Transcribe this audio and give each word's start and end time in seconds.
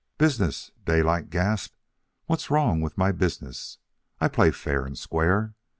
"Business!" 0.17 0.71
Daylight 0.83 1.29
gasped. 1.29 1.77
"What's 2.25 2.49
wrong 2.49 2.81
with 2.81 2.97
my 2.97 3.11
business? 3.11 3.77
I 4.19 4.29
play 4.29 4.49
fair 4.49 4.83
and 4.83 4.97
square. 4.97 5.53